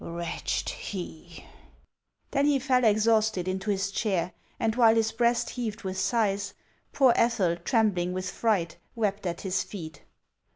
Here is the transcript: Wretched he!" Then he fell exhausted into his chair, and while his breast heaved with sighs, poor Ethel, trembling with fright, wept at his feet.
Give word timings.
Wretched 0.03 0.69
he!" 0.69 1.45
Then 2.31 2.47
he 2.47 2.57
fell 2.57 2.83
exhausted 2.83 3.47
into 3.47 3.69
his 3.69 3.91
chair, 3.91 4.31
and 4.59 4.75
while 4.75 4.95
his 4.95 5.11
breast 5.11 5.51
heaved 5.51 5.83
with 5.83 5.99
sighs, 5.99 6.55
poor 6.91 7.13
Ethel, 7.15 7.55
trembling 7.57 8.11
with 8.11 8.31
fright, 8.31 8.77
wept 8.95 9.27
at 9.27 9.41
his 9.41 9.61
feet. 9.61 10.01